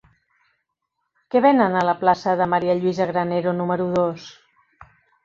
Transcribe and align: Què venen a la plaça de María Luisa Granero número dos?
Què 1.35 1.41
venen 1.45 1.77
a 1.81 1.83
la 1.87 1.95
plaça 1.99 2.33
de 2.39 2.47
María 2.53 2.77
Luisa 2.79 3.07
Granero 3.13 3.55
número 3.59 3.87
dos? 3.97 4.27